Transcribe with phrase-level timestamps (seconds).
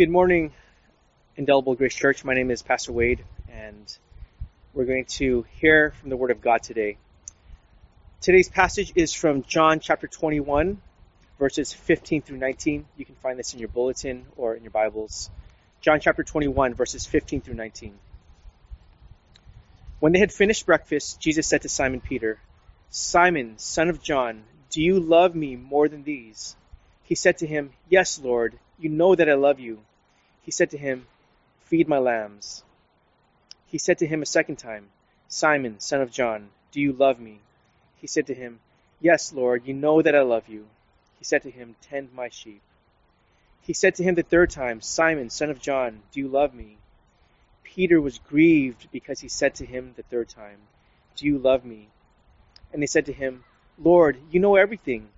[0.00, 0.52] Good morning,
[1.36, 2.24] Indelible Grace Church.
[2.24, 3.98] My name is Pastor Wade, and
[4.72, 6.96] we're going to hear from the Word of God today.
[8.22, 10.80] Today's passage is from John chapter 21,
[11.38, 12.86] verses 15 through 19.
[12.96, 15.28] You can find this in your bulletin or in your Bibles.
[15.82, 17.92] John chapter 21, verses 15 through 19.
[19.98, 22.38] When they had finished breakfast, Jesus said to Simon Peter,
[22.88, 26.56] Simon, son of John, do you love me more than these?
[27.02, 29.80] He said to him, Yes, Lord, you know that I love you.
[30.50, 31.06] He said to him,
[31.60, 32.64] Feed my lambs.
[33.66, 34.90] He said to him a second time,
[35.28, 37.38] Simon, son of John, do you love me?
[38.00, 38.58] He said to him,
[39.00, 40.66] Yes, Lord, you know that I love you.
[41.20, 42.62] He said to him, Tend my sheep.
[43.62, 46.78] He said to him the third time, Simon, son of John, do you love me?
[47.62, 50.58] Peter was grieved because he said to him the third time,
[51.14, 51.86] Do you love me?
[52.72, 53.44] And they said to him,
[53.78, 55.10] Lord, you know everything.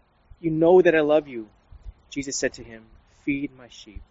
[0.42, 1.48] You know that I love you.
[2.10, 2.84] Jesus said to him,
[3.24, 4.02] Feed my sheep.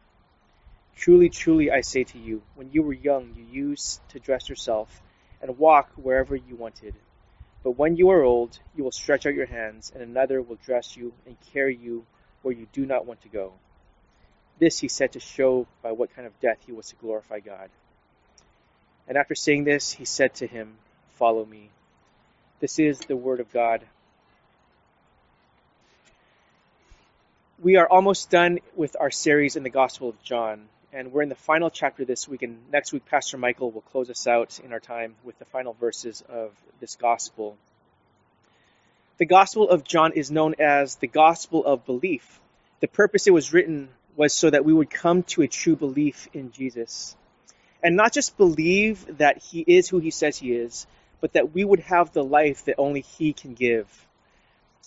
[1.02, 5.02] Truly, truly, I say to you, when you were young, you used to dress yourself
[5.42, 6.94] and walk wherever you wanted.
[7.64, 10.96] But when you are old, you will stretch out your hands, and another will dress
[10.96, 12.06] you and carry you
[12.44, 13.52] where you do not want to go.
[14.60, 17.72] This he said to show by what kind of death he was to glorify God.
[19.08, 20.76] And after saying this, he said to him,
[21.14, 21.72] Follow me.
[22.60, 23.82] This is the word of God.
[27.62, 31.30] we are almost done with our series in the Gospel of John, and we're in
[31.30, 32.42] the final chapter this week.
[32.42, 35.74] And next week, Pastor Michael will close us out in our time with the final
[35.74, 37.58] verses of this Gospel.
[39.18, 42.40] The Gospel of John is known as the Gospel of Belief.
[42.82, 46.28] The purpose it was written was so that we would come to a true belief
[46.34, 47.16] in Jesus.
[47.84, 50.88] And not just believe that he is who he says he is,
[51.22, 53.88] but that we would have the life that only he can give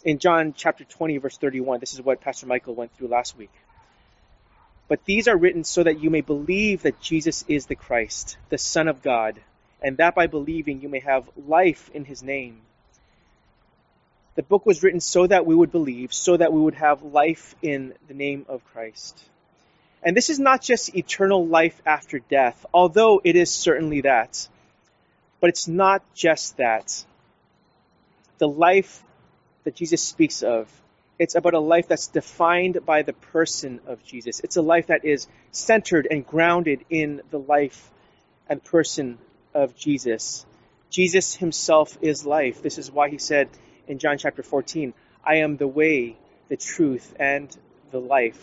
[0.04, 1.80] in John chapter 20, verse 31.
[1.80, 3.50] This is what Pastor Michael went through last week.
[4.88, 8.58] But these are written so that you may believe that Jesus is the Christ, the
[8.58, 9.40] Son of God,
[9.82, 12.60] and that by believing you may have life in his name.
[14.34, 17.54] The book was written so that we would believe, so that we would have life
[17.62, 19.22] in the name of Christ.
[20.02, 24.48] And this is not just eternal life after death, although it is certainly that.
[25.40, 27.04] But it's not just that.
[28.38, 29.02] The life
[29.64, 30.68] that Jesus speaks of.
[31.18, 34.40] It's about a life that's defined by the person of Jesus.
[34.40, 37.90] It's a life that is centered and grounded in the life
[38.48, 39.18] and person
[39.54, 40.44] of Jesus.
[40.90, 42.62] Jesus himself is life.
[42.62, 43.48] This is why he said
[43.86, 44.92] in John chapter 14,
[45.24, 46.16] I am the way,
[46.48, 47.56] the truth, and
[47.90, 48.42] the life.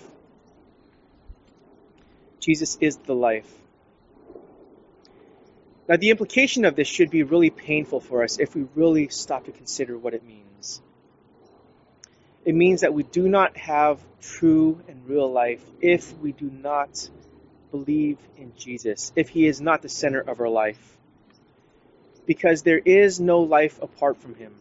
[2.39, 3.49] Jesus is the life.
[5.87, 9.45] Now, the implication of this should be really painful for us if we really stop
[9.45, 10.81] to consider what it means.
[12.43, 17.09] It means that we do not have true and real life if we do not
[17.69, 20.97] believe in Jesus, if He is not the center of our life.
[22.25, 24.53] Because there is no life apart from Him.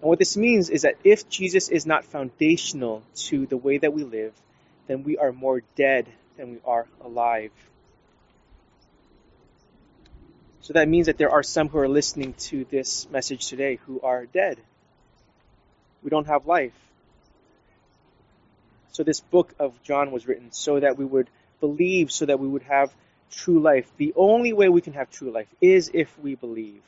[0.00, 3.92] And what this means is that if Jesus is not foundational to the way that
[3.92, 4.32] we live,
[4.86, 6.06] then we are more dead
[6.36, 7.52] than we are alive.
[10.62, 14.00] So that means that there are some who are listening to this message today who
[14.00, 14.58] are dead
[16.02, 16.74] we don't have life.
[18.92, 21.28] So this book of John was written so that we would
[21.60, 22.92] believe, so that we would have
[23.30, 23.90] true life.
[23.96, 26.82] The only way we can have true life is if we believe.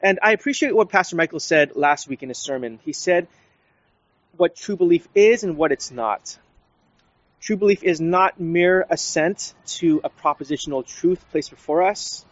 [0.00, 2.78] And I appreciate what Pastor Michael said last week in his sermon.
[2.84, 3.26] He said
[4.36, 6.38] what true belief is and what it's not.
[7.40, 12.24] True belief is not mere assent to a propositional truth placed before us.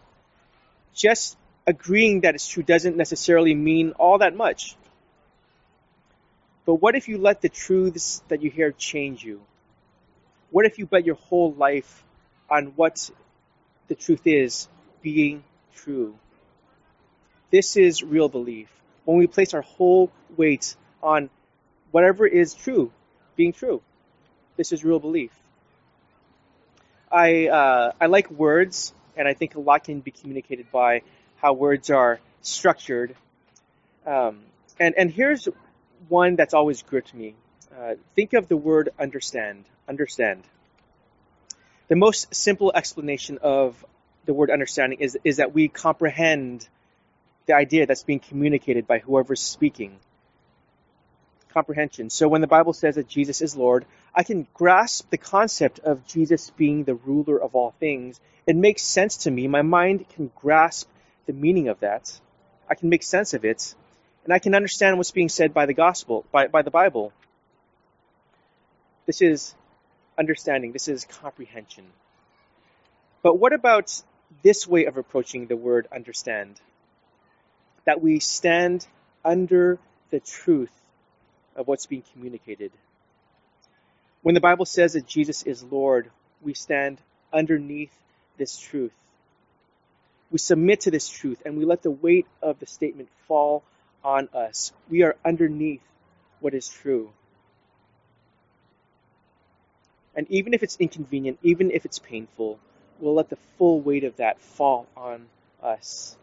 [0.95, 1.37] Just
[1.67, 4.77] agreeing that it's true doesn't necessarily mean all that much.
[6.67, 9.41] But what if you let the truths that you hear change you?
[10.51, 12.05] What if you bet your whole life
[12.51, 13.09] on what
[13.89, 14.69] the truth is
[15.01, 15.45] being
[15.77, 16.19] true?
[17.51, 18.69] This is real belief.
[19.05, 21.31] When we place our whole weight on
[21.93, 22.91] whatever is true
[23.37, 23.81] being true,
[24.57, 25.31] this is real belief.
[27.11, 31.03] I uh, I like words, and I think a lot can be communicated by
[31.37, 33.15] how words are structured.
[34.05, 34.41] Um,
[34.81, 35.49] and and here's
[36.09, 37.35] one that's always gripped me.
[37.77, 39.65] Uh, think of the word understand.
[39.89, 40.43] Understand.
[41.89, 43.85] The most simple explanation of
[44.25, 46.69] the word understanding is, is that we comprehend
[47.47, 49.99] the idea that's being communicated by whoever's speaking.
[51.51, 52.11] Comprehension.
[52.11, 56.07] So when the Bible says that Jesus is Lord, I can grasp the concept of
[56.07, 58.21] Jesus being the ruler of all things.
[58.47, 59.47] It makes sense to me.
[59.47, 60.89] My mind can grasp
[61.27, 62.21] the meaning of that.
[62.69, 63.75] I can make sense of it
[64.27, 67.13] and I can understand what's being said by the gospel, by, by the Bible.
[69.07, 69.55] This is
[70.19, 71.85] understanding, this is comprehension.
[73.23, 74.03] But what about
[74.43, 76.61] this way of approaching the word understand?
[77.85, 78.85] That we stand
[79.25, 79.79] under
[80.11, 80.73] the truth
[81.55, 82.73] of what's being communicated.
[84.23, 86.11] When the Bible says that Jesus is Lord,
[86.43, 86.99] we stand
[87.33, 87.97] underneath
[88.39, 88.93] this truth.
[90.33, 93.63] We submit to this truth and we let the weight of the statement fall
[94.07, 94.73] on us.
[94.89, 95.83] We are underneath
[96.39, 97.11] what is true.
[100.15, 102.61] And even if it's inconvenient, even if it's painful,
[103.01, 105.27] we'll let the full weight of that fall on
[105.61, 106.17] us.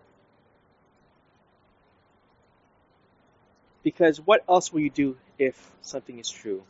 [3.84, 6.64] Because what else will you do if something is true?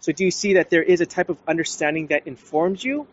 [0.00, 3.06] So, do you see that there is a type of understanding that informs you?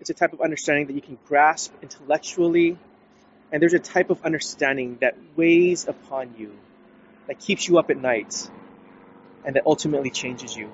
[0.00, 2.76] It's a type of understanding that you can grasp intellectually,
[3.52, 6.52] and there's a type of understanding that weighs upon you,
[7.26, 8.50] that keeps you up at night,
[9.44, 10.70] and that ultimately changes you.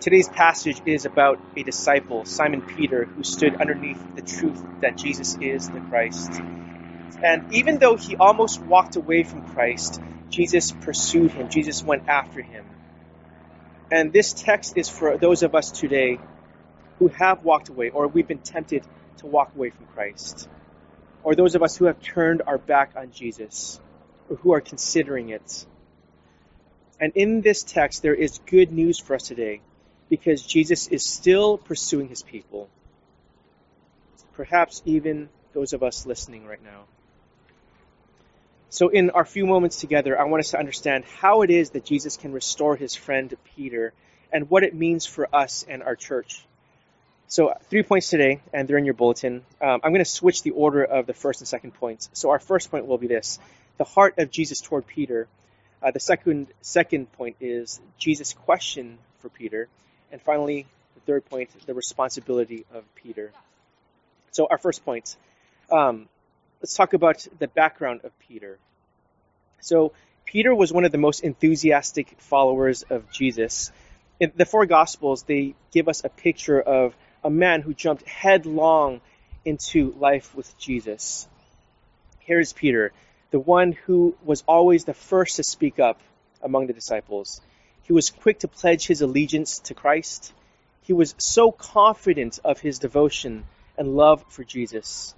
[0.00, 5.36] Today's passage is about a disciple, Simon Peter, who stood underneath the truth that Jesus
[5.40, 6.40] is the Christ.
[7.22, 12.42] And even though he almost walked away from Christ, Jesus pursued him, Jesus went after
[12.42, 12.64] him.
[13.90, 16.18] And this text is for those of us today
[16.98, 18.84] who have walked away or we've been tempted
[19.18, 20.48] to walk away from Christ.
[21.26, 23.80] Or those of us who have turned our back on Jesus
[24.30, 25.66] or who are considering it.
[27.00, 29.60] And in this text, there is good news for us today
[30.08, 32.68] because Jesus is still pursuing his people.
[34.34, 36.84] Perhaps even those of us listening right now.
[38.70, 41.84] So, in our few moments together, I want us to understand how it is that
[41.84, 43.92] Jesus can restore his friend Peter
[44.32, 46.46] and what it means for us and our church.
[47.28, 49.44] So, three points today, and they're in your bulletin.
[49.60, 52.08] Um, I'm going to switch the order of the first and second points.
[52.12, 53.40] So, our first point will be this
[53.78, 55.26] the heart of Jesus toward Peter.
[55.82, 59.68] Uh, the second, second point is Jesus' question for Peter.
[60.12, 63.32] And finally, the third point, the responsibility of Peter.
[64.30, 65.16] So, our first point
[65.72, 66.08] um,
[66.60, 68.58] let's talk about the background of Peter.
[69.60, 69.92] So,
[70.24, 73.72] Peter was one of the most enthusiastic followers of Jesus.
[74.20, 76.94] In the four Gospels, they give us a picture of
[77.26, 79.00] a man who jumped headlong
[79.44, 81.26] into life with Jesus.
[82.20, 82.92] Here's Peter,
[83.32, 85.98] the one who was always the first to speak up
[86.40, 87.40] among the disciples.
[87.82, 90.32] He was quick to pledge his allegiance to Christ.
[90.82, 93.44] He was so confident of his devotion
[93.76, 95.12] and love for Jesus.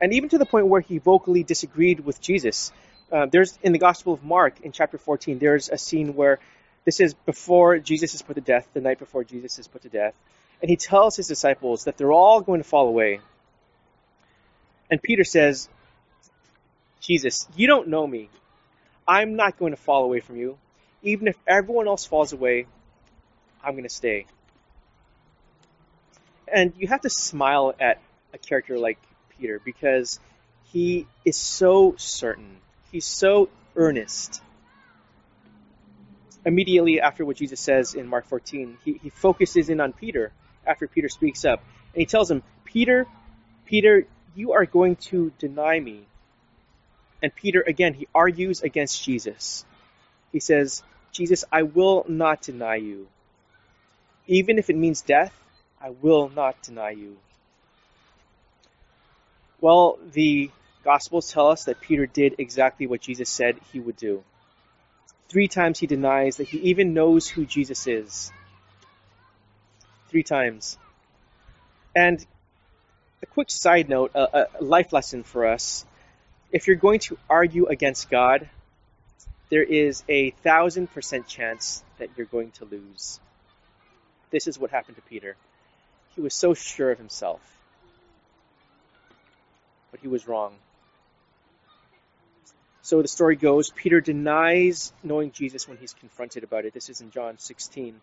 [0.00, 2.70] And even to the point where he vocally disagreed with Jesus.
[3.10, 6.38] Uh, there's in the Gospel of Mark in chapter 14, there's a scene where
[6.84, 9.88] this is before Jesus is put to death, the night before Jesus is put to
[9.88, 10.14] death.
[10.62, 13.20] And he tells his disciples that they're all going to fall away.
[14.90, 15.68] And Peter says,
[17.00, 18.30] Jesus, you don't know me.
[19.06, 20.58] I'm not going to fall away from you.
[21.02, 22.66] Even if everyone else falls away,
[23.62, 24.26] I'm going to stay.
[26.52, 28.00] And you have to smile at
[28.32, 28.98] a character like
[29.38, 30.20] Peter because
[30.64, 32.56] he is so certain.
[32.90, 34.42] He's so earnest.
[36.44, 40.32] Immediately after what Jesus says in Mark 14, he, he focuses in on Peter
[40.66, 41.62] after Peter speaks up.
[41.94, 43.06] And he tells him, Peter,
[43.66, 46.06] Peter, you are going to deny me.
[47.22, 49.64] And Peter, again, he argues against Jesus.
[50.32, 50.82] He says,
[51.12, 53.08] Jesus, I will not deny you.
[54.26, 55.32] Even if it means death,
[55.80, 57.16] I will not deny you.
[59.60, 60.50] Well, the
[60.84, 64.22] Gospels tell us that Peter did exactly what Jesus said he would do.
[65.28, 68.30] Three times he denies that he even knows who Jesus is.
[70.08, 70.78] Three times.
[71.94, 72.24] And
[73.22, 75.84] a quick side note, a, a life lesson for us.
[76.52, 78.48] If you're going to argue against God,
[79.48, 83.20] there is a thousand percent chance that you're going to lose.
[84.30, 85.36] This is what happened to Peter.
[86.14, 87.40] He was so sure of himself.
[89.90, 90.54] But he was wrong.
[92.82, 96.72] So the story goes Peter denies knowing Jesus when he's confronted about it.
[96.72, 98.00] This is in John 16.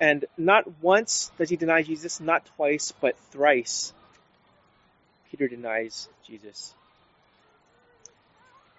[0.00, 3.92] And not once does he deny Jesus, not twice, but thrice.
[5.30, 6.74] Peter denies Jesus.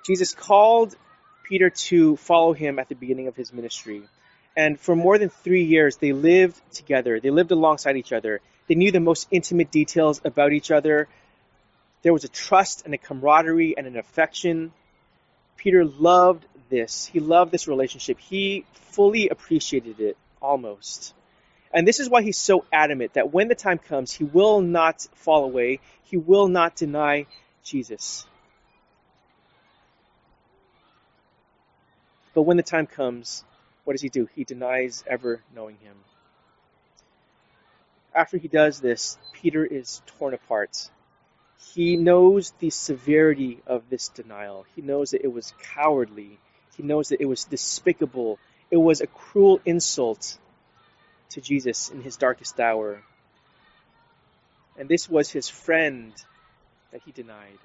[0.05, 0.95] Jesus called
[1.43, 4.03] Peter to follow him at the beginning of his ministry.
[4.55, 7.19] And for more than three years, they lived together.
[7.19, 8.41] They lived alongside each other.
[8.67, 11.07] They knew the most intimate details about each other.
[12.01, 14.71] There was a trust and a camaraderie and an affection.
[15.57, 17.05] Peter loved this.
[17.05, 18.19] He loved this relationship.
[18.19, 21.13] He fully appreciated it, almost.
[21.73, 25.05] And this is why he's so adamant that when the time comes, he will not
[25.15, 25.79] fall away.
[26.03, 27.25] He will not deny
[27.63, 28.25] Jesus.
[32.33, 33.43] But when the time comes,
[33.83, 34.29] what does he do?
[34.35, 35.95] He denies ever knowing him.
[38.13, 40.89] After he does this, Peter is torn apart.
[41.73, 44.65] He knows the severity of this denial.
[44.75, 46.39] He knows that it was cowardly.
[46.75, 48.39] He knows that it was despicable.
[48.69, 50.37] It was a cruel insult
[51.29, 53.01] to Jesus in his darkest hour.
[54.77, 56.13] And this was his friend
[56.91, 57.57] that he denied.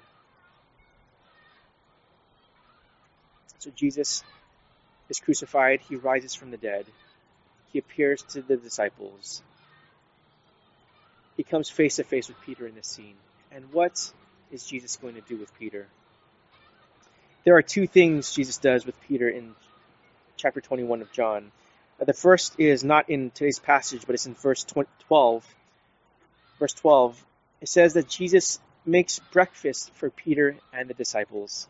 [3.59, 4.23] So Jesus
[5.09, 6.85] is crucified, he rises from the dead,
[7.71, 9.41] he appears to the disciples.
[11.37, 13.15] He comes face to face with Peter in this scene.
[13.51, 14.11] And what
[14.51, 15.87] is Jesus going to do with Peter?
[17.43, 19.55] There are two things Jesus does with Peter in
[20.43, 21.53] chapter 21 of John.
[22.05, 24.65] The first is not in today's passage, but it's in verse
[25.07, 25.55] 12.
[26.59, 27.25] Verse 12.
[27.61, 31.69] It says that Jesus makes breakfast for Peter and the disciples.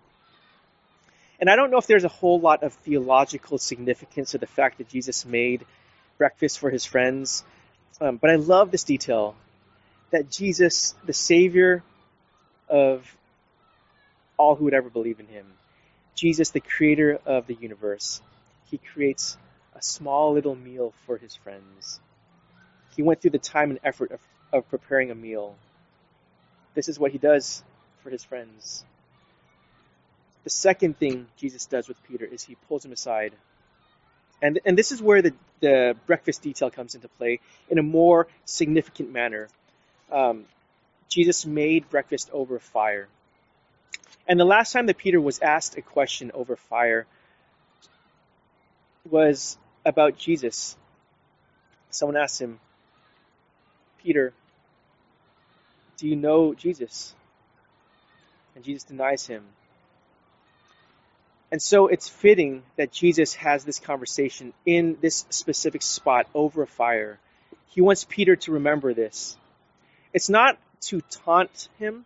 [1.39, 4.79] And I don't know if there's a whole lot of theological significance to the fact
[4.79, 5.67] that Jesus made
[6.17, 7.43] breakfast for his friends,
[8.01, 9.35] um, but I love this detail
[10.09, 11.83] that Jesus, the Savior
[12.67, 13.05] of
[14.35, 15.45] all who would ever believe in him,
[16.15, 18.19] Jesus, the creator of the universe,
[18.73, 19.37] he creates
[19.75, 21.99] a small little meal for his friends.
[22.95, 24.19] He went through the time and effort of,
[24.51, 25.55] of preparing a meal.
[26.73, 27.63] This is what he does
[28.01, 28.83] for his friends.
[30.43, 33.33] The second thing Jesus does with Peter is he pulls him aside.
[34.41, 38.25] And, and this is where the, the breakfast detail comes into play in a more
[38.45, 39.49] significant manner.
[40.11, 40.45] Um,
[41.09, 43.07] Jesus made breakfast over fire.
[44.27, 47.05] And the last time that Peter was asked a question over fire
[49.09, 50.77] was about Jesus.
[51.89, 52.59] Someone asked him,
[54.01, 54.33] Peter,
[55.97, 57.13] do you know Jesus?
[58.55, 59.43] And Jesus denies him.
[61.51, 66.67] And so it's fitting that Jesus has this conversation in this specific spot over a
[66.67, 67.19] fire.
[67.67, 69.37] He wants Peter to remember this.
[70.13, 70.57] It's not
[70.87, 72.05] to taunt him,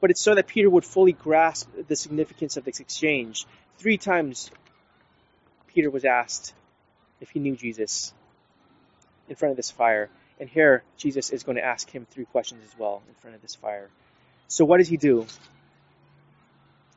[0.00, 3.46] but it's so that Peter would fully grasp the significance of this exchange.
[3.78, 4.50] Three times
[5.74, 6.54] Peter was asked
[7.20, 8.12] if he knew Jesus
[9.28, 10.08] in front of this fire.
[10.38, 13.42] And here, Jesus is going to ask him three questions as well in front of
[13.42, 13.88] this fire.
[14.48, 15.26] So, what does he do?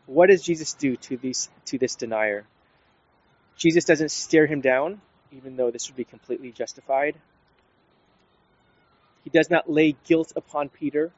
[0.06, 2.46] What does Jesus do to these to this denier?
[3.58, 7.16] Jesus doesn't stare him down, even though this would be completely justified.
[9.24, 11.12] He does not lay guilt upon Peter,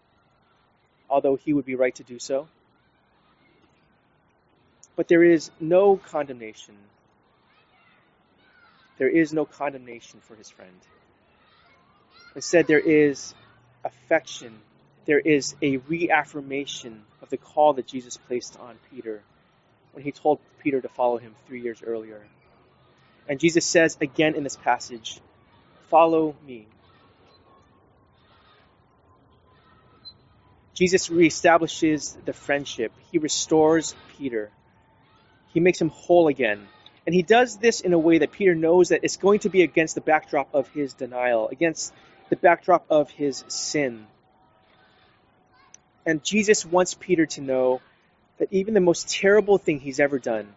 [1.09, 2.47] although he would be right to do so.
[4.95, 6.75] But there is no condemnation.
[8.99, 10.79] There is no condemnation for his friend.
[12.35, 13.33] Instead, there is
[13.83, 14.59] affection
[15.09, 19.23] there is a reaffirmation of the call that Jesus placed on Peter
[19.91, 22.21] when he told Peter to follow him three years earlier.
[23.27, 25.19] And Jesus says again in this passage,
[25.87, 26.67] Follow me.
[30.75, 32.91] Jesus reestablishes the friendship.
[33.11, 34.51] He restores Peter.
[35.55, 36.67] He makes him whole again.
[37.05, 39.63] And he does this in a way that Peter knows that it's going to be
[39.63, 41.93] against the backdrop of his denial, against
[42.29, 44.05] the backdrop of his sin.
[46.05, 47.81] And Jesus wants Peter to know
[48.37, 50.47] that even the most terrible thing he's ever done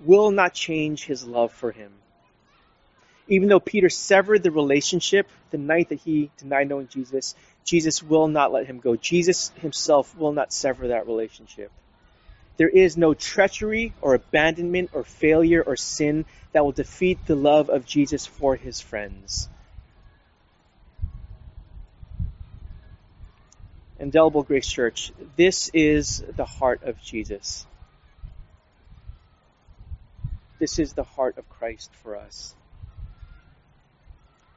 [0.00, 1.92] will not change his love for him.
[3.28, 8.26] Even though Peter severed the relationship the night that he denied knowing Jesus, Jesus will
[8.26, 8.96] not let him go.
[8.96, 11.70] Jesus himself will not sever that relationship.
[12.60, 17.70] There is no treachery or abandonment or failure or sin that will defeat the love
[17.70, 19.48] of Jesus for his friends.
[23.98, 27.66] Indelible Grace Church, this is the heart of Jesus.
[30.58, 32.54] This is the heart of Christ for us.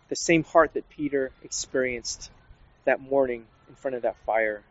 [0.10, 2.30] The same heart that Peter experienced
[2.84, 4.62] that morning in front of that fire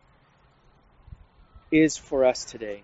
[1.71, 2.83] is for us today.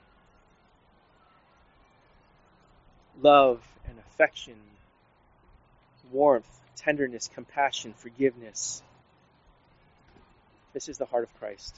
[3.22, 4.56] Love and affection,
[6.12, 8.82] warmth, tenderness, compassion, forgiveness
[10.74, 11.76] this is the heart of Christ.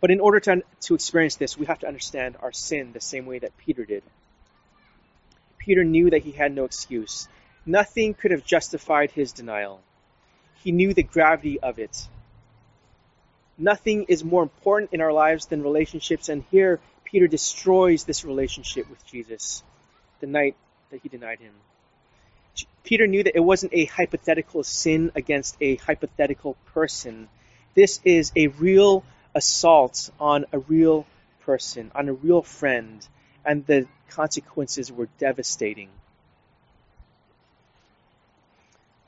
[0.00, 3.26] But in order to, to experience this, we have to understand our sin the same
[3.26, 4.02] way that Peter did.
[5.58, 7.28] Peter knew that he had no excuse.
[7.64, 9.80] Nothing could have justified his denial.
[10.62, 12.06] He knew the gravity of it.
[13.58, 16.78] Nothing is more important in our lives than relationships, and here
[17.16, 19.62] Peter destroys this relationship with Jesus
[20.20, 20.54] the night
[20.90, 21.54] that he denied him.
[22.84, 27.26] Peter knew that it wasn't a hypothetical sin against a hypothetical person.
[27.74, 29.02] This is a real
[29.34, 31.06] assault on a real
[31.40, 33.08] person, on a real friend.
[33.46, 35.88] and the consequences were devastating.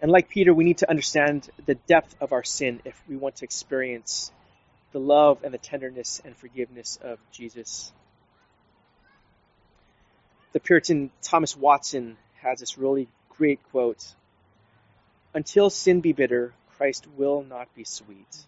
[0.00, 3.37] And like Peter, we need to understand the depth of our sin if we want
[3.37, 4.33] to experience
[4.93, 7.93] the love and the tenderness and forgiveness of Jesus.
[10.52, 14.14] The Puritan Thomas Watson has this really great quote
[15.35, 18.47] Until sin be bitter, Christ will not be sweet.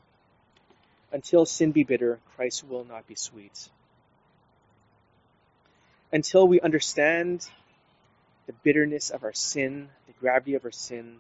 [1.13, 3.69] Until sin be bitter, Christ will not be sweet.
[6.13, 7.49] Until we understand
[8.47, 11.19] the bitterness of our sin, the gravity of our sin,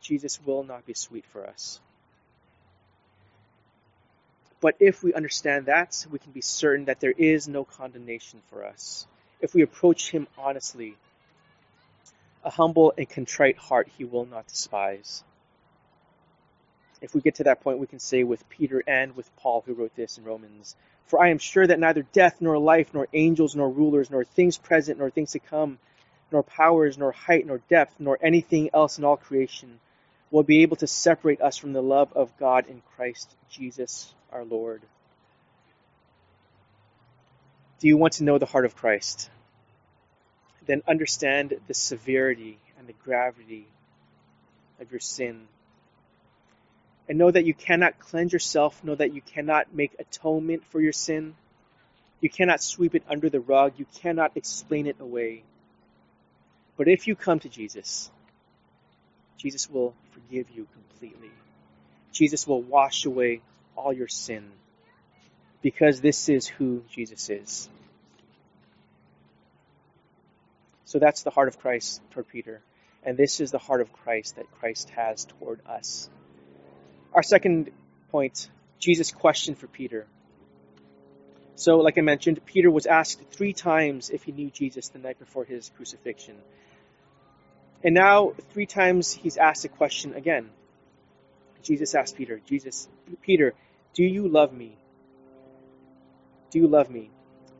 [0.00, 1.80] Jesus will not be sweet for us.
[4.60, 8.64] But if we understand that, we can be certain that there is no condemnation for
[8.64, 9.06] us.
[9.42, 10.96] If we approach Him honestly,
[12.44, 15.22] a humble and contrite heart He will not despise.
[17.02, 19.74] If we get to that point, we can say with Peter and with Paul, who
[19.74, 23.56] wrote this in Romans, For I am sure that neither death, nor life, nor angels,
[23.56, 25.80] nor rulers, nor things present, nor things to come,
[26.30, 29.80] nor powers, nor height, nor depth, nor anything else in all creation
[30.30, 34.44] will be able to separate us from the love of God in Christ Jesus our
[34.44, 34.80] Lord.
[37.82, 39.28] Do you want to know the heart of Christ?
[40.66, 43.66] Then understand the severity and the gravity
[44.80, 45.48] of your sin.
[47.08, 50.92] And know that you cannot cleanse yourself, know that you cannot make atonement for your
[50.92, 51.34] sin.
[52.20, 55.42] You cannot sweep it under the rug, you cannot explain it away.
[56.76, 58.12] But if you come to Jesus,
[59.38, 61.32] Jesus will forgive you completely.
[62.12, 63.40] Jesus will wash away
[63.74, 64.52] all your sin
[65.62, 67.68] because this is who Jesus is.
[70.84, 72.60] So that's the heart of Christ toward Peter.
[73.02, 76.10] And this is the heart of Christ that Christ has toward us.
[77.14, 77.70] Our second
[78.10, 80.06] point Jesus' question for Peter.
[81.54, 85.18] So, like I mentioned, Peter was asked three times if he knew Jesus the night
[85.18, 86.36] before his crucifixion.
[87.84, 90.50] And now, three times he's asked a question again.
[91.62, 92.88] Jesus asked Peter, Jesus,
[93.22, 93.54] Peter,
[93.94, 94.76] do you love me?
[96.52, 97.10] Do you love me?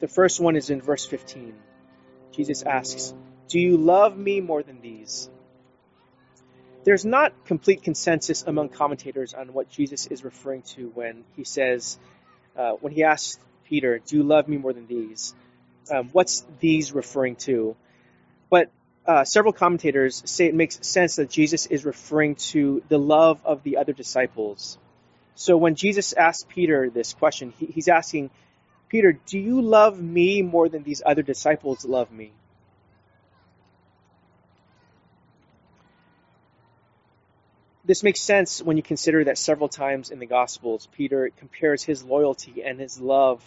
[0.00, 1.54] The first one is in verse 15.
[2.32, 3.14] Jesus asks,
[3.48, 5.30] Do you love me more than these?
[6.84, 11.98] There's not complete consensus among commentators on what Jesus is referring to when he says,
[12.54, 15.34] uh, when he asks Peter, Do you love me more than these?
[15.90, 17.74] Um, what's these referring to?
[18.50, 18.70] But
[19.06, 23.62] uh, several commentators say it makes sense that Jesus is referring to the love of
[23.62, 24.76] the other disciples.
[25.34, 28.30] So when Jesus asks Peter this question, he, he's asking,
[28.92, 32.30] Peter, do you love me more than these other disciples love me?
[37.86, 42.04] This makes sense when you consider that several times in the Gospels, Peter compares his
[42.04, 43.42] loyalty and his love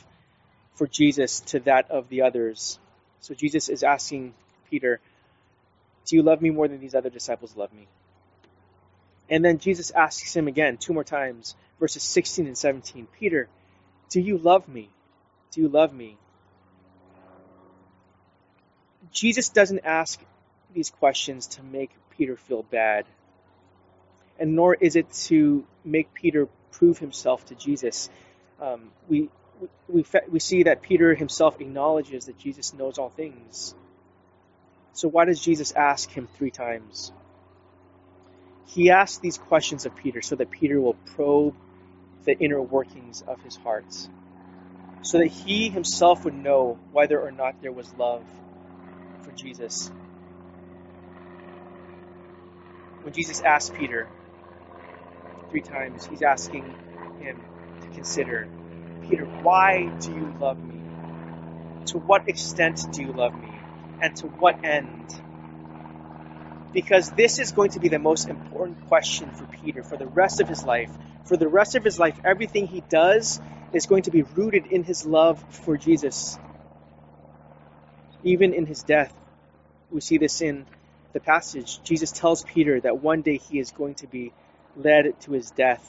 [0.73, 2.79] for Jesus to that of the others.
[3.19, 4.33] So Jesus is asking
[4.71, 4.99] Peter,
[6.07, 7.87] do you love me more than these other disciples love me?
[9.29, 13.47] And then Jesus asks him again, two more times, verses 16 and 17 Peter,
[14.09, 14.89] do you love me?
[15.55, 16.17] Do you love me?
[19.13, 20.19] Jesus doesn't ask
[20.73, 23.05] these questions to make Peter feel bad,
[24.37, 28.09] and nor is it to make Peter prove himself to Jesus.
[28.59, 29.29] Um, we,
[29.87, 33.73] we, we see that Peter himself acknowledges that Jesus knows all things.
[34.91, 37.13] So why does Jesus ask him three times?
[38.67, 41.55] He asks these questions of Peter so that Peter will probe
[42.25, 43.85] the inner workings of his heart,
[45.05, 48.25] so that he himself would know whether or not there was love
[49.23, 49.91] for Jesus.
[53.03, 54.09] When Jesus asked Peter
[55.51, 56.75] three times, he's asking
[57.19, 57.37] him
[57.81, 58.49] to consider
[59.09, 60.81] Peter, why do you love me?
[61.87, 63.51] To what extent do you love me?
[64.01, 65.15] and to what end?
[66.73, 70.41] Because this is going to be the most important question for Peter for the rest
[70.41, 70.91] of his life.
[71.25, 73.39] For the rest of his life, everything he does
[73.75, 76.39] is going to be rooted in his love for Jesus.
[78.23, 79.13] Even in his death,
[79.91, 80.65] we see this in
[81.11, 81.81] the passage.
[81.83, 84.31] Jesus tells Peter that one day he is going to be
[84.77, 85.85] led to his death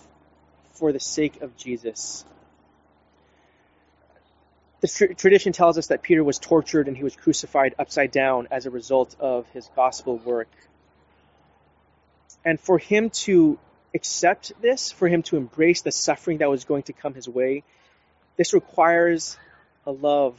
[0.72, 2.24] for the sake of Jesus.
[4.80, 8.48] The tr- tradition tells us that Peter was tortured and he was crucified upside down
[8.50, 10.50] as a result of his gospel work.
[12.44, 13.58] And for him to
[13.94, 17.62] accept this, for him to embrace the suffering that was going to come his way,
[18.36, 19.36] this requires
[19.86, 20.38] a love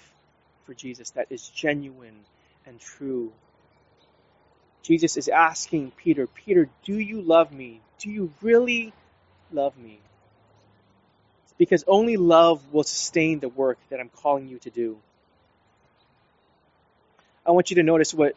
[0.66, 2.20] for Jesus that is genuine
[2.66, 3.32] and true.
[4.84, 7.82] Jesus is asking Peter, Peter, do you love me?
[8.00, 8.94] Do you really
[9.52, 10.00] love me?
[11.58, 14.98] because only love will sustain the work that I'm calling you to do.
[17.46, 18.36] I want you to notice what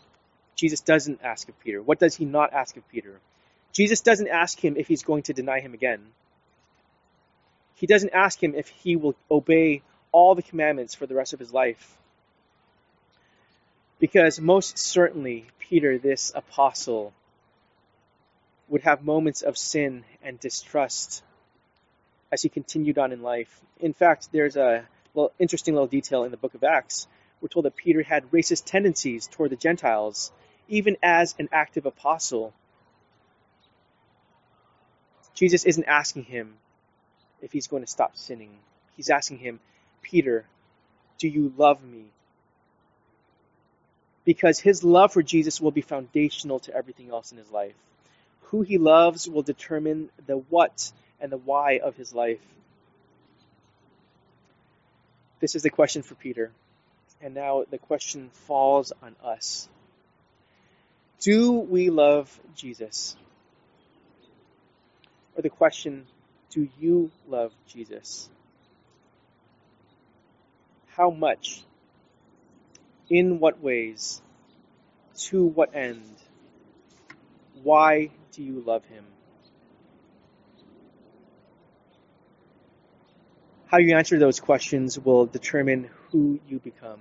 [0.57, 1.83] Jesus doesn't ask of Peter.
[1.83, 3.21] What does he not ask of Peter?
[3.73, 6.01] Jesus doesn't ask him if he's going to deny him again.
[7.77, 11.41] He doesn't ask him if he will obey all the commandments for the rest of
[11.41, 11.97] his life.
[13.99, 17.13] Because most certainly, Peter, this apostle,
[18.69, 21.23] would have moments of sin and distrust
[22.33, 23.61] as he continued on in life.
[23.81, 27.07] In fact, there's a well, interesting little detail in the book of Acts.
[27.41, 30.31] We're told that Peter had racist tendencies toward the Gentiles,
[30.69, 32.53] even as an active apostle.
[35.41, 36.53] Jesus isn't asking him
[37.41, 38.51] if he's going to stop sinning.
[38.95, 39.59] He's asking him,
[40.03, 40.45] Peter,
[41.19, 42.05] do you love me?
[44.27, 47.73] Because his love for Jesus will be foundational to everything else in his life.
[48.51, 52.45] Who he loves will determine the what and the why of his life.
[55.41, 56.51] This is the question for Peter.
[57.23, 59.71] And now the question falls on us.
[61.21, 63.17] Do we love Jesus?
[65.41, 66.07] Or the question,
[66.51, 68.29] do you love Jesus?
[70.89, 71.65] How much?
[73.09, 74.21] In what ways?
[75.31, 76.13] To what end?
[77.63, 79.07] Why do you love him?
[83.65, 87.01] How you answer those questions will determine who you become.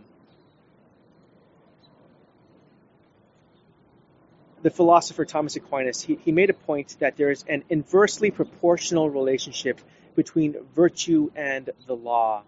[4.61, 9.09] The philosopher Thomas Aquinas, he, he made a point that there is an inversely proportional
[9.09, 9.79] relationship
[10.15, 12.43] between virtue and the law.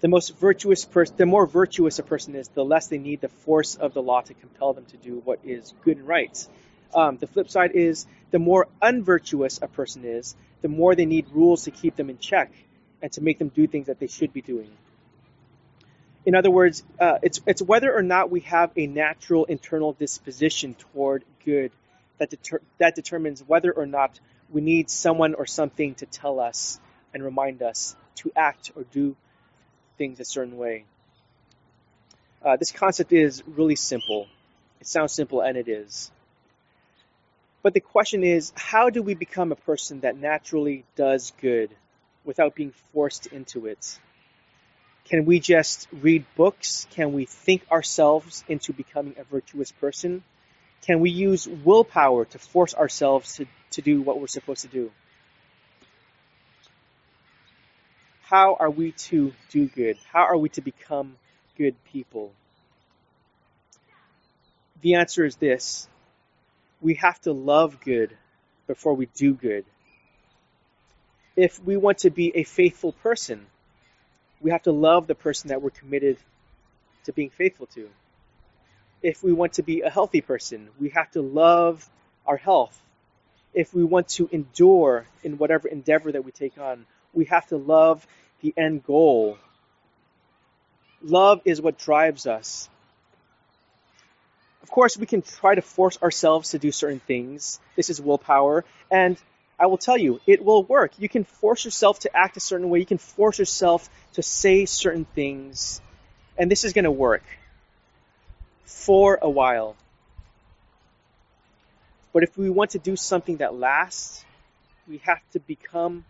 [0.00, 3.28] The most virtuous person, the more virtuous a person is, the less they need the
[3.28, 6.48] force of the law to compel them to do what is good and right.
[6.92, 11.26] Um, the flip side is the more unvirtuous a person is, the more they need
[11.32, 12.50] rules to keep them in check
[13.00, 14.70] and to make them do things that they should be doing.
[16.24, 20.74] In other words, uh, it's, it's whether or not we have a natural internal disposition
[20.74, 21.72] toward good
[22.18, 24.18] that, deter- that determines whether or not
[24.50, 26.78] we need someone or something to tell us
[27.12, 29.16] and remind us to act or do
[29.98, 30.84] things a certain way.
[32.44, 34.26] Uh, this concept is really simple.
[34.80, 36.10] It sounds simple, and it is.
[37.62, 41.70] But the question is, how do we become a person that naturally does good?
[42.24, 43.98] without being forced into it?
[45.04, 46.86] Can we just read books?
[46.90, 50.22] Can we think ourselves into becoming a virtuous person?
[50.82, 54.90] Can we use willpower to force ourselves to, to do what we're supposed to do?
[58.22, 59.98] How are we to do good?
[60.10, 61.16] How are we to become
[61.58, 62.32] good people?
[64.80, 65.88] The answer is this
[66.80, 68.16] we have to love good
[68.66, 69.64] before we do good
[71.36, 73.46] if we want to be a faithful person,
[74.42, 76.18] we have to love the person that we're committed
[77.04, 77.88] to being faithful to.
[79.02, 81.88] If we want to be a healthy person, we have to love
[82.26, 82.80] our health.
[83.54, 87.56] If we want to endure in whatever endeavor that we take on, we have to
[87.56, 88.06] love
[88.40, 89.38] the end goal.
[91.02, 92.68] Love is what drives us.
[94.62, 97.60] Of course, we can try to force ourselves to do certain things.
[97.76, 98.64] This is willpower.
[98.90, 99.18] And
[99.62, 100.90] I will tell you, it will work.
[100.98, 102.80] You can force yourself to act a certain way.
[102.80, 105.80] You can force yourself to say certain things.
[106.36, 107.22] And this is going to work
[108.64, 109.76] for a while.
[112.12, 114.24] But if we want to do something that lasts,
[114.88, 116.04] we have to become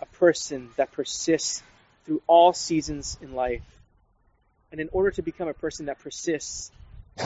[0.00, 1.62] a person that persists
[2.06, 3.60] through all seasons in life.
[4.72, 6.72] And in order to become a person that persists,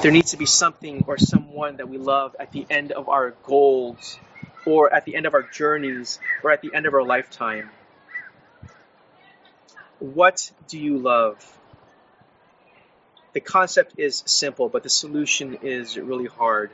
[0.03, 3.31] there needs to be something or someone that we love at the end of our
[3.45, 4.19] goals
[4.68, 7.70] or at the end of our journeys, or at the end of our lifetime.
[9.98, 11.59] What do you love?
[13.33, 16.70] The concept is simple, but the solution is really hard.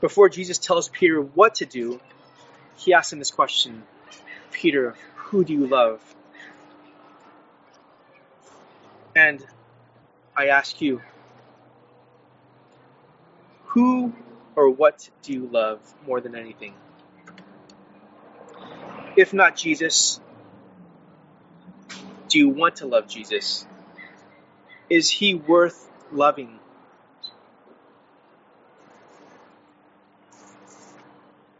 [0.00, 2.00] Before Jesus tells Peter what to do,
[2.76, 3.84] he asks him this question
[4.50, 6.02] Peter, who do you love?
[9.14, 9.46] And
[10.36, 11.00] I ask you,
[13.66, 14.12] who
[14.56, 16.74] or what do you love more than anything?
[19.16, 20.20] If not Jesus,
[22.28, 23.66] do you want to love Jesus?
[24.90, 26.58] Is he worth loving?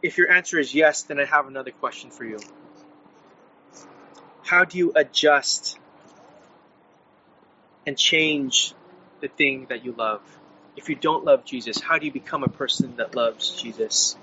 [0.03, 2.39] If your answer is yes, then I have another question for you.
[4.43, 5.79] How do you adjust
[7.85, 8.73] and change
[9.19, 10.21] the thing that you love?
[10.75, 14.15] If you don't love Jesus, how do you become a person that loves Jesus?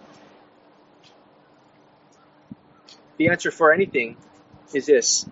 [3.16, 4.16] The answer for anything
[4.72, 5.27] is this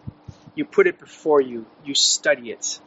[0.55, 2.79] you put it before you, you study it.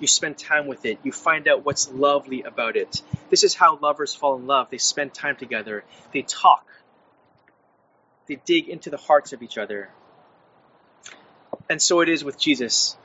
[0.00, 1.00] You spend time with it.
[1.02, 3.02] You find out what's lovely about it.
[3.30, 4.70] This is how lovers fall in love.
[4.70, 5.82] They spend time together.
[6.12, 6.64] They talk.
[8.28, 9.88] They dig into the hearts of each other.
[11.68, 12.96] And so it is with Jesus.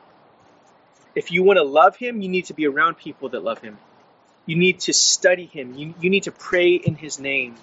[1.16, 3.78] If you want to love him, you need to be around people that love him.
[4.46, 5.76] You need to study him.
[5.76, 7.56] You, you need to pray in his name.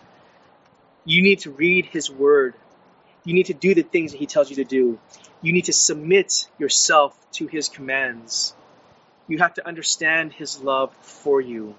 [1.04, 2.54] You need to read his word.
[3.30, 4.98] You need to do the things that he tells you to do.
[5.40, 8.56] You need to submit yourself to his commands.
[9.28, 11.76] You have to understand his love for you.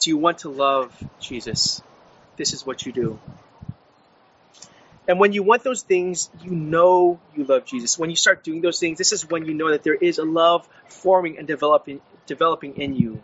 [0.00, 1.82] Do you want to love Jesus?
[2.38, 3.18] This is what you do.
[5.06, 7.98] And when you want those things, you know you love Jesus.
[7.98, 10.24] When you start doing those things, this is when you know that there is a
[10.24, 13.22] love forming and developing developing in you.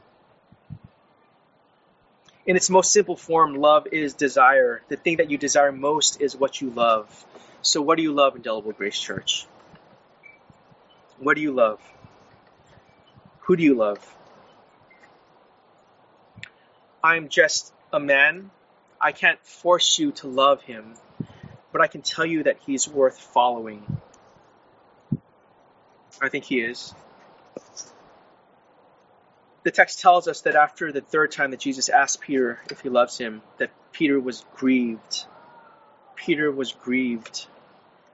[2.45, 4.83] In its most simple form, love is desire.
[4.89, 7.25] The thing that you desire most is what you love.
[7.63, 9.47] So, what do you love, Indelible Grace Church?
[11.19, 11.81] What do you love?
[13.43, 13.99] Who do you love?
[17.03, 18.51] I'm just a man.
[19.01, 20.95] I can't force you to love him,
[21.71, 23.85] but I can tell you that he's worth following.
[26.21, 26.95] I think he is
[29.65, 32.89] the text tells us that after the third time that Jesus asked Peter if he
[32.89, 35.27] loves him, that Peter was grieved.
[36.17, 37.47] Peter was grieved.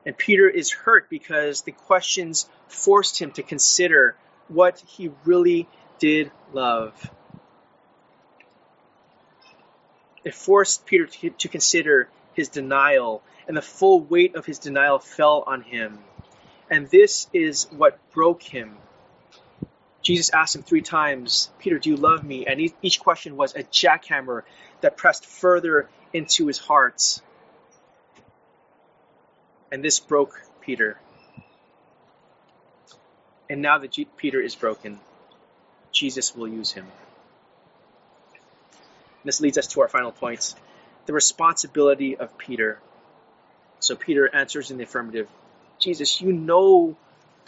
[0.05, 4.17] And Peter is hurt because the questions forced him to consider
[4.49, 7.11] what he really did love.
[10.25, 14.99] It forced Peter to, to consider his denial, and the full weight of his denial
[14.99, 15.99] fell on him.
[16.71, 18.77] And this is what broke him
[20.09, 22.47] Jesus asked him three times, Peter, do you love me?
[22.47, 24.41] And each question was a jackhammer
[24.81, 27.21] that pressed further into his heart.
[29.71, 30.99] And this broke Peter.
[33.51, 34.99] And now that Peter is broken,
[35.93, 36.87] Jesus will use him.
[39.27, 40.55] This leads us to our final point
[41.05, 42.79] the responsibility of Peter.
[43.81, 45.29] So Peter answers in the affirmative
[45.79, 46.97] Jesus, you know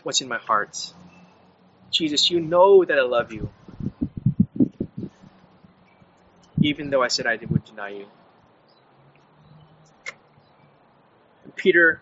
[0.03, 0.93] what's in my heart.
[1.91, 3.51] Jesus, you know that I love you.
[6.63, 8.07] Even though I said I would deny you.
[11.45, 12.01] And Peter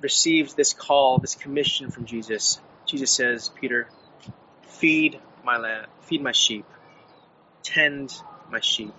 [0.00, 2.60] receives this call, this commission from Jesus.
[2.86, 3.88] Jesus says, Peter,
[4.62, 6.64] feed my lamb, feed my sheep,
[7.62, 8.12] tend
[8.50, 8.94] my sheep.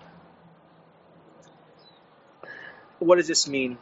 [2.99, 3.77] What does this mean?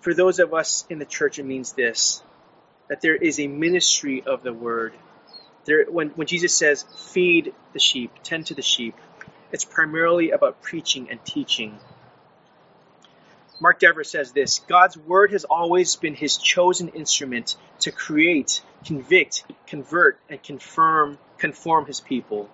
[0.00, 2.22] For those of us in the church, it means this
[2.90, 4.92] that there is a ministry of the word.
[5.64, 8.96] There, when, when Jesus says, feed the sheep, tend to the sheep,
[9.52, 11.78] it's primarily about preaching and teaching.
[13.60, 19.44] Mark Dever says this God's word has always been his chosen instrument to create, convict,
[19.68, 22.50] convert, and confirm, conform his people.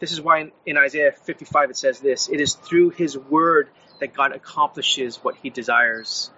[0.00, 3.68] This is why in, in Isaiah 55 it says this It is through his word
[4.00, 6.30] that God accomplishes what he desires.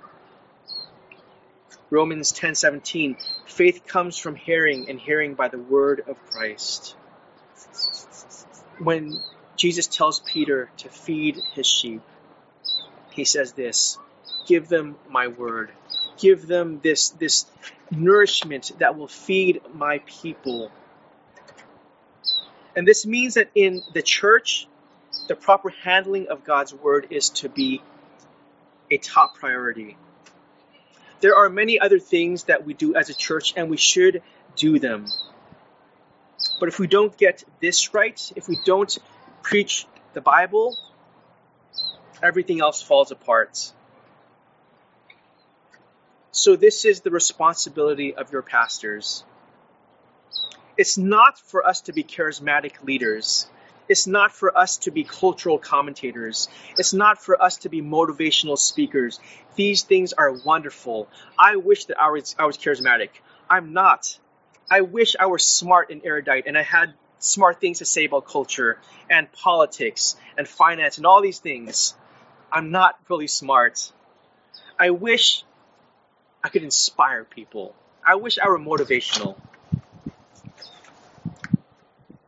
[1.93, 6.97] Romans 10:17 Faith comes from hearing and hearing by the word of Christ.
[8.79, 9.23] When
[9.57, 12.01] Jesus tells Peter to feed his sheep,
[13.11, 13.99] he says this,
[14.47, 15.71] give them my word.
[16.17, 17.45] Give them this this
[17.91, 20.73] nourishment that will feed my people.
[22.75, 24.67] And this means that in the church,
[25.29, 27.83] the proper handling of God's word is to be
[28.91, 29.99] a top priority
[31.23, 34.23] there are many other things that we do as a church, and we should
[34.57, 35.07] do them.
[36.61, 38.99] But if we don't get this right, if we don't
[39.43, 40.77] preach the Bible,
[42.23, 43.73] everything else falls apart.
[46.33, 49.25] So, this is the responsibility of your pastors.
[50.77, 53.47] It's not for us to be charismatic leaders.
[53.89, 56.49] It's not for us to be cultural commentators.
[56.79, 59.21] It's not for us to be motivational speakers.
[59.57, 61.09] These things are wonderful.
[61.39, 63.11] I wish that I was, I was charismatic.
[63.51, 64.19] I'm not.
[64.71, 68.27] I wish I were smart and erudite and I had smart things to say about
[68.27, 68.79] culture
[69.11, 71.95] and politics and finance and all these things.
[72.51, 73.93] I'm not really smart.
[74.79, 75.45] I wish
[76.43, 77.75] I could inspire people.
[78.07, 79.37] I wish I were motivational.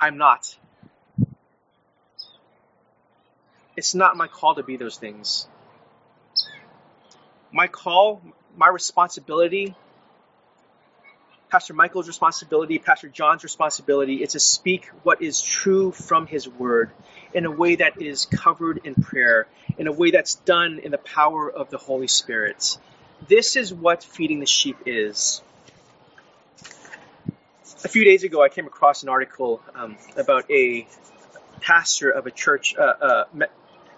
[0.01, 0.57] I'm not.
[3.77, 5.49] It's not my call to be those things.
[7.53, 8.23] My call,
[8.57, 9.75] my responsibility,
[11.51, 16.91] Pastor Michael's responsibility, Pastor John's responsibility is to speak what is true from his word
[17.33, 19.47] in a way that is covered in prayer,
[19.79, 22.79] in a way that's done in the power of the Holy Spirit.
[23.29, 25.43] This is what feeding the sheep is.
[27.85, 30.87] a few days ago, I came across an article um, about a
[31.61, 33.25] pastor of a church, uh, uh,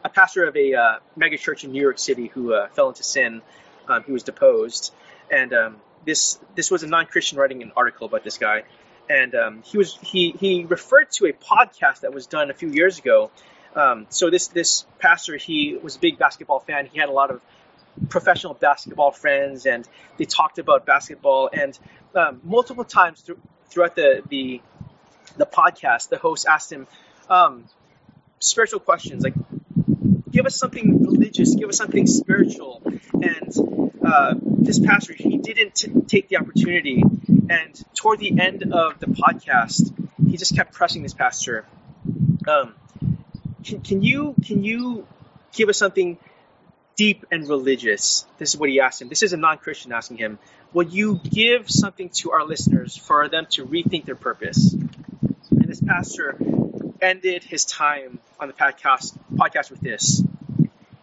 [0.07, 3.03] a pastor of a uh, mega church in New York City who uh, fell into
[3.03, 3.43] sin,
[3.89, 4.95] um, who was deposed,
[5.31, 8.63] and um, this this was a non-Christian writing an article about this guy,
[9.11, 12.71] and um, he was he he referred to a podcast that was done a few
[12.71, 13.31] years ago.
[13.75, 16.87] Um, so this this pastor he was a big basketball fan.
[16.87, 17.41] He had a lot of
[18.09, 19.89] professional basketball friends, and
[20.19, 21.51] they talked about basketball.
[21.53, 21.79] And
[22.15, 23.41] um, multiple times through,
[23.71, 24.63] throughout the, the
[25.37, 26.87] the podcast, the host asked him
[27.29, 27.65] um,
[28.39, 29.35] spiritual questions like,
[30.47, 32.81] "Give us something religious, give us something spiritual."
[33.15, 37.03] And uh, this pastor, he didn't t- take the opportunity,
[37.51, 39.93] and toward the end of the podcast,
[40.25, 41.67] he just kept pressing this pastor.
[42.47, 42.77] Um,
[43.65, 45.05] can, can you can you
[45.53, 46.17] give us something
[46.95, 48.25] deep and religious?
[48.39, 49.09] This is what he asked him.
[49.09, 50.39] This is a non-Christian asking him
[50.73, 54.75] will you give something to our listeners for them to rethink their purpose?
[54.75, 56.39] And this pastor
[57.03, 60.23] ended his time on the podcast podcast with this.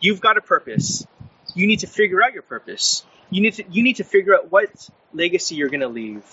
[0.04, 1.08] You've got a purpose.
[1.56, 3.04] You need to figure out your purpose.
[3.30, 4.70] You need to you need to figure out what
[5.14, 6.24] legacy you're going to leave.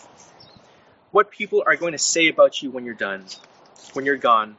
[1.12, 3.24] What people are going to say about you when you're done,
[3.92, 4.56] when you're gone.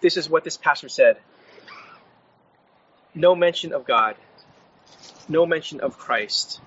[0.00, 1.18] This is what this pastor said.
[3.14, 4.16] No mention of God
[5.28, 6.60] no mention of Christ,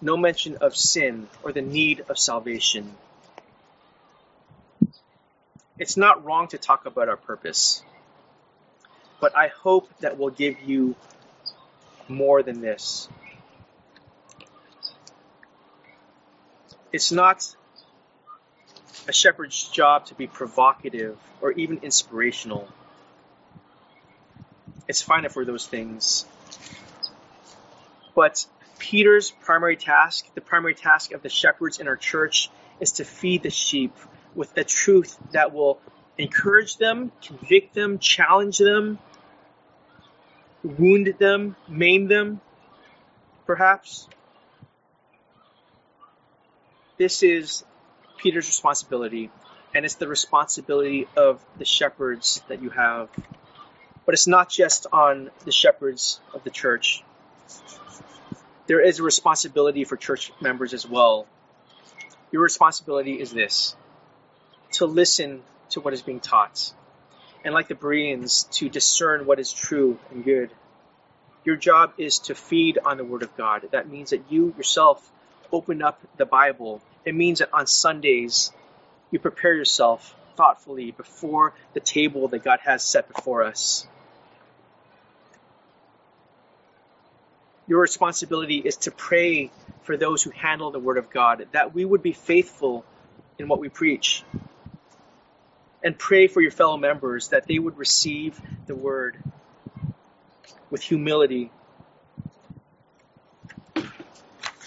[0.00, 2.94] no mention of sin or the need of salvation.
[5.78, 7.82] It's not wrong to talk about our purpose,
[9.22, 10.96] but I hope that will give you
[12.08, 13.08] more than this.
[16.92, 17.54] It's not
[19.06, 22.68] a shepherd's job to be provocative or even inspirational.
[24.88, 26.26] It's fine for those things.
[28.16, 28.44] But
[28.80, 33.44] Peter's primary task, the primary task of the shepherds in our church, is to feed
[33.44, 33.94] the sheep
[34.34, 35.78] with the truth that will
[36.18, 38.98] encourage them, convict them, challenge them,
[40.62, 42.40] wound them, maim them,
[43.46, 44.08] perhaps.
[46.98, 47.64] This is
[48.18, 49.30] Peter's responsibility,
[49.74, 53.08] and it's the responsibility of the shepherds that you have.
[54.04, 57.02] But it's not just on the shepherds of the church
[58.66, 61.26] there is a responsibility for church members as well.
[62.30, 63.76] Your responsibility is this
[64.72, 66.72] to listen to what is being taught,
[67.44, 70.50] and like the Bereans, to discern what is true and good.
[71.44, 73.68] Your job is to feed on the Word of God.
[73.72, 75.10] That means that you yourself
[75.52, 76.80] open up the Bible.
[77.04, 78.52] It means that on Sundays,
[79.10, 83.86] you prepare yourself thoughtfully before the table that God has set before us.
[87.66, 89.50] your responsibility is to pray
[89.84, 92.84] for those who handle the Word of God, that we would be faithful
[93.38, 94.24] in what we preach.
[95.84, 99.16] And pray for your fellow members that they would receive the Word
[100.70, 101.50] with humility.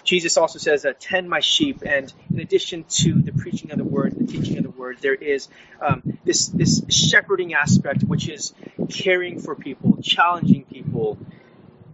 [0.04, 4.14] Jesus also says, "Tend my sheep," and in addition to the preaching of the word,
[4.16, 5.48] the teaching of the word, there is
[5.82, 8.54] um, this this shepherding aspect, which is
[8.90, 11.18] caring for people, challenging people,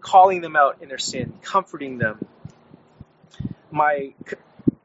[0.01, 2.19] calling them out in their sin, comforting them.
[3.71, 4.13] My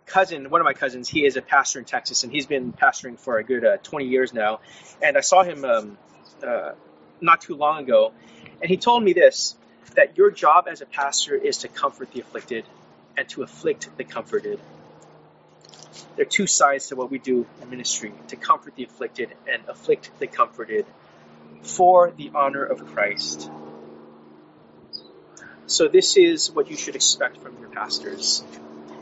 [0.06, 3.18] cousin, one of my cousins, he is a pastor in Texas, and he's been pastoring
[3.18, 4.60] for a good uh, 20 years now.
[5.02, 5.98] And I saw him um,
[6.46, 6.72] uh,
[7.20, 8.12] not too long ago,
[8.60, 9.56] and he told me this
[9.94, 12.64] that your job as a pastor is to comfort the afflicted
[13.16, 14.60] and to afflict the comforted.
[16.16, 19.62] There are two sides to what we do in ministry to comfort the afflicted and
[19.68, 20.86] afflict the comforted
[21.62, 23.50] for the honor of Christ.
[25.66, 28.44] So this is what you should expect from your pastors.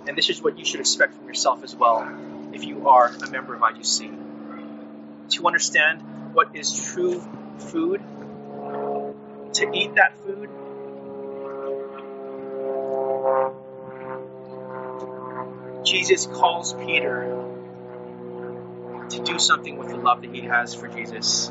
[0.06, 2.06] And this is what you should expect from yourself as well
[2.52, 5.30] if you are a member of IUC.
[5.30, 7.20] To understand what is true
[7.58, 8.02] food,
[9.54, 10.50] to eat that food,
[15.84, 17.44] Jesus calls Peter
[19.10, 21.48] to do something with the love that he has for Jesus.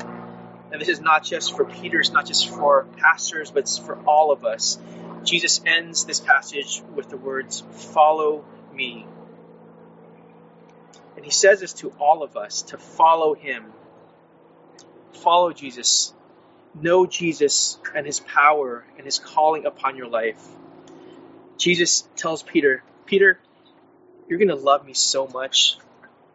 [0.72, 3.96] And this is not just for Peter, it's not just for pastors, but it's for
[4.06, 4.78] all of us.
[5.24, 7.62] Jesus ends this passage with the words,
[7.92, 9.06] Follow me.
[11.16, 13.72] And he says this to all of us to follow him.
[15.12, 16.12] Follow Jesus.
[16.74, 20.42] Know Jesus and his power and his calling upon your life.
[21.56, 23.38] Jesus tells Peter, Peter,
[24.28, 25.78] you're going to love me so much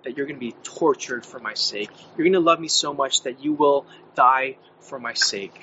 [0.04, 1.90] that you're going to be tortured for my sake.
[2.16, 3.86] You're going to love me so much that you will
[4.16, 5.62] die for my sake.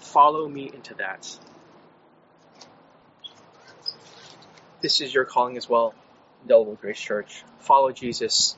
[0.00, 1.38] Follow me into that.
[4.80, 5.94] This is your calling as well.
[6.42, 7.42] Indelible Grace Church.
[7.60, 8.56] Follow Jesus.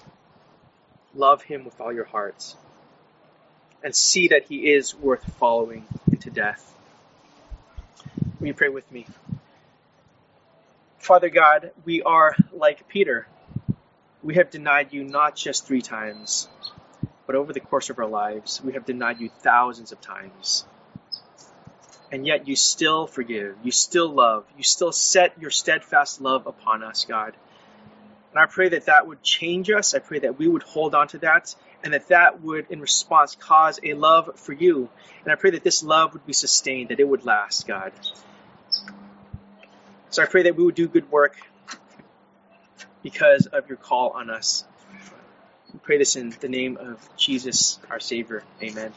[1.15, 2.57] Love him with all your hearts.
[3.83, 6.75] And see that he is worth following into death.
[8.39, 9.07] Will you pray with me?
[10.99, 13.27] Father God, we are like Peter.
[14.23, 16.47] We have denied you not just three times,
[17.27, 20.65] but over the course of our lives, we have denied you thousands of times.
[22.13, 26.83] And yet you still forgive, you still love, you still set your steadfast love upon
[26.83, 27.35] us, God.
[28.33, 29.95] And I pray that that would change us.
[29.95, 33.37] I pray that we would hold on to that and that that would, in response,
[33.37, 34.89] cause a love for you.
[35.25, 37.93] And I pray that this love would be sustained, that it would last, God.
[40.11, 41.37] So I pray that we would do good work
[43.03, 44.65] because of your call on us.
[45.73, 48.43] We pray this in the name of Jesus, our Savior.
[48.63, 48.93] Amen.